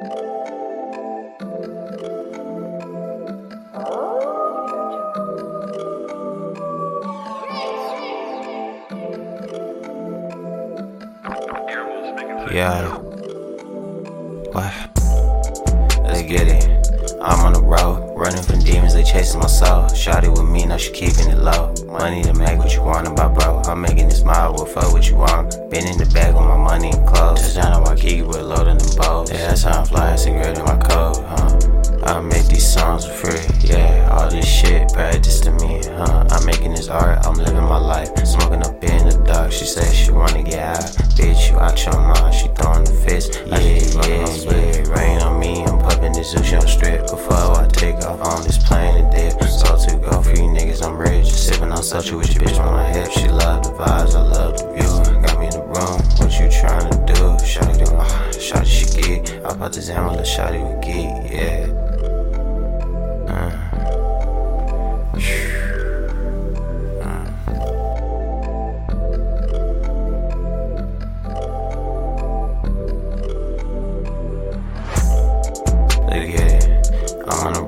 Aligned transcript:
Yeah. 0.00 0.08
What? 14.52 14.72
Let's 16.02 16.22
get 16.22 16.48
it. 16.48 16.64
I'm 17.20 17.44
on 17.44 17.52
the 17.52 17.60
road, 17.60 18.16
running 18.16 18.42
from 18.42 18.60
demons, 18.60 18.94
they 18.94 19.02
chasing 19.02 19.40
my 19.40 19.46
soul. 19.46 19.84
Shotty 19.90 20.30
with 20.30 20.48
me, 20.48 20.64
now 20.64 20.78
she 20.78 20.92
keeping 20.92 21.28
it 21.28 21.36
low. 21.36 21.74
Money 21.86 22.22
to 22.22 22.32
make 22.32 22.58
what 22.58 22.72
you 22.72 22.82
want 22.82 23.06
about, 23.06 23.38
bro. 23.38 23.60
I'm 23.66 23.82
making 23.82 24.08
this 24.08 24.20
smile, 24.20 24.54
we'll 24.54 24.64
fuck 24.64 24.90
what 24.94 25.06
you 25.10 25.16
want. 25.16 25.50
Been 25.70 25.86
in 25.86 25.98
the 25.98 26.06
bag 26.14 26.34
with 26.34 26.44
my 26.44 26.56
money 26.56 26.90
and 26.90 27.06
clothes. 27.06 27.42
Touchdown 27.42 27.74
on 27.74 27.84
Waikiki 27.84 28.19
songs 32.80 33.04
for 33.04 33.12
free, 33.12 33.68
yeah. 33.68 34.08
All 34.10 34.30
this 34.30 34.46
shit 34.46 34.92
practice 34.92 35.40
to 35.40 35.50
me, 35.52 35.82
huh? 35.84 36.24
I'm 36.30 36.46
making 36.46 36.72
this 36.72 36.88
art, 36.88 37.26
I'm 37.26 37.34
living 37.34 37.68
my 37.74 37.78
life. 37.78 38.08
Smoking 38.24 38.62
up 38.62 38.82
in 38.82 39.00
the 39.08 39.22
dark, 39.26 39.52
she 39.52 39.66
says 39.66 39.94
she 39.94 40.10
wanna 40.10 40.42
get 40.42 40.76
high. 40.76 40.90
Bitch, 41.16 41.50
you 41.50 41.58
out 41.58 41.76
your 41.84 42.00
mind, 42.00 42.34
she 42.34 42.48
throwing 42.56 42.84
the 42.84 42.96
fist. 43.04 43.42
Yeah, 43.46 43.58
yeah, 43.58 44.32
yeah. 44.48 44.94
Rain 44.96 45.20
on 45.20 45.38
me, 45.38 45.62
I'm 45.64 45.78
pumping 45.78 46.12
this 46.12 46.30
Zeus 46.30 46.52
on 46.54 46.66
strip. 46.66 47.02
Before 47.02 47.52
I 47.62 47.66
take 47.68 47.96
off 48.08 48.20
on 48.22 48.42
this 48.44 48.58
plane 48.66 49.04
and 49.04 49.10
dip. 49.12 49.36
So 49.44 49.76
to 49.76 49.96
go 49.98 50.22
for 50.22 50.30
you 50.30 50.48
niggas, 50.56 50.82
I'm 50.82 50.96
rich. 50.96 51.26
Sipping 51.26 51.72
on 51.72 51.82
such 51.82 52.12
with 52.12 52.34
your 52.34 52.44
bitch 52.44 52.58
on 52.58 52.72
my 52.72 52.86
hip. 52.94 53.10
She 53.10 53.28
love 53.28 53.62
the 53.62 53.72
vibes, 53.80 54.14
I 54.14 54.22
love 54.36 54.56
the 54.58 54.66
view. 54.72 55.20
Got 55.26 55.38
me 55.38 55.46
in 55.46 55.52
the 55.52 55.64
room, 55.74 55.98
what 56.18 56.32
you 56.40 56.48
trying 56.48 56.88
to 56.90 56.98
do? 57.12 57.20
Shotty 57.44 57.76
do, 57.84 57.92
uh, 57.94 58.08
shotty 58.46 58.70
she 58.76 58.86
get. 59.02 59.44
I 59.44 59.54
put 59.54 59.74
the 59.74 59.82
Zama, 59.82 60.16
the 60.16 60.22
shotty 60.22 60.60
we 60.64 60.74
get, 60.80 61.32
yeah. 61.32 61.89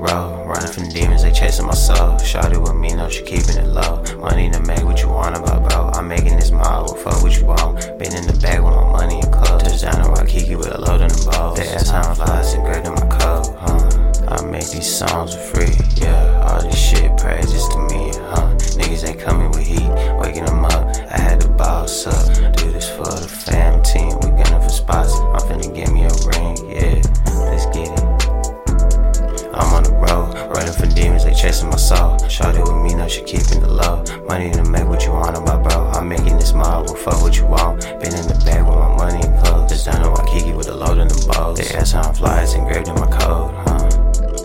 Road, 0.00 0.46
running 0.46 0.72
from 0.72 0.88
demons, 0.88 1.22
they 1.22 1.32
chasing 1.32 1.66
my 1.66 1.74
soul. 1.74 2.16
Shawty 2.18 2.60
with 2.60 2.74
me, 2.74 2.94
no, 2.94 3.08
she 3.08 3.22
keeping 3.22 3.56
it 3.56 3.66
low. 3.66 4.02
Money 4.18 4.50
to 4.50 4.60
make 4.60 4.82
what 4.82 5.00
you 5.02 5.08
want 5.08 5.36
about, 5.36 5.68
bro. 5.68 5.90
I'm 5.94 6.08
making 6.08 6.36
this 6.36 6.50
model, 6.50 6.94
fuck 6.94 7.22
what 7.22 7.36
you 7.38 7.46
want. 7.46 7.98
Been 7.98 8.14
in 8.16 8.26
the 8.26 8.38
bag 8.40 8.60
with 8.62 8.74
my 8.74 8.92
money 8.92 9.20
and 9.20 9.32
clothes. 9.32 9.62
Touchdown 9.62 10.06
in 10.06 10.12
Waikiki 10.12 10.56
with 10.56 10.74
a 10.74 10.80
load 10.80 11.02
in 11.02 11.08
the 11.08 11.30
balls. 11.30 11.58
The 11.58 11.74
ass 11.74 11.90
how 11.90 12.14
flies 12.14 12.54
engraved 12.54 12.86
in 12.86 12.94
my 12.94 13.06
code, 13.18 13.54
huh? 13.58 13.90
I 14.28 14.44
make 14.44 14.68
these 14.70 14.90
songs 14.90 15.34
for 15.34 15.49
running 30.60 30.74
from 30.74 30.88
demons, 30.90 31.24
they 31.24 31.32
chasing 31.32 31.70
my 31.70 31.76
soul. 31.76 32.18
Shawty 32.28 32.60
with 32.60 32.82
me, 32.84 32.94
now 32.94 33.08
she 33.08 33.22
keeping 33.22 33.60
the 33.60 33.68
low. 33.68 34.04
Money 34.26 34.50
to 34.52 34.62
make 34.64 34.86
what 34.86 35.02
you 35.04 35.12
want 35.12 35.36
about, 35.36 35.62
bro. 35.64 35.88
I'm 35.92 36.08
making 36.08 36.36
this 36.36 36.50
smile, 36.50 36.84
well, 36.84 36.94
fuck 36.94 37.22
what 37.22 37.36
you 37.36 37.46
want. 37.46 37.80
Been 37.80 38.14
in 38.14 38.26
the 38.28 38.40
bag 38.44 38.66
with 38.66 38.76
my 38.76 38.94
money 38.96 39.26
and 39.26 39.34
clothes. 39.42 39.70
Just 39.70 39.86
down 39.86 40.04
in 40.04 40.12
Waikiki 40.12 40.52
with 40.52 40.68
a 40.68 40.74
load 40.74 40.98
in 40.98 41.08
the 41.08 41.32
bows. 41.32 41.58
The 41.58 41.76
ass 41.76 41.94
on 41.94 42.14
flies 42.14 42.54
engraved 42.54 42.88
in 42.88 42.94
my 42.94 43.06
code, 43.06 43.54
huh? 43.64 43.88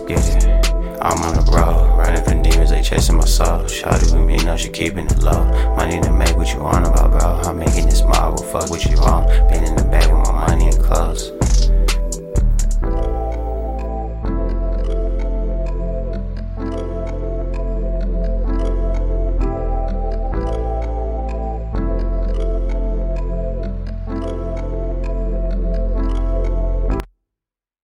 Get 0.06 0.24
it. 0.36 0.72
I'm 1.02 1.20
on 1.22 1.34
the 1.34 1.44
road, 1.52 1.98
running 1.98 2.24
from 2.24 2.42
demons, 2.42 2.70
they 2.70 2.82
chasing 2.82 3.16
my 3.16 3.26
soul. 3.26 3.64
Shawty 3.64 4.12
with 4.14 4.26
me, 4.26 4.36
now 4.38 4.56
she 4.56 4.70
keeping 4.70 5.06
it 5.06 5.18
low. 5.18 5.44
Money 5.76 6.00
to 6.00 6.12
make 6.12 6.34
what 6.36 6.48
you 6.52 6.60
want 6.60 6.86
about, 6.86 7.10
bro. 7.10 7.28
I'm 7.44 7.58
making 7.58 7.86
this 7.86 7.98
smile, 7.98 8.34
well, 8.34 8.48
fuck 8.50 8.70
what 8.70 8.84
you 8.86 8.96
want. 8.98 9.28
Been 9.50 9.64
in 9.64 9.76
the 9.76 9.85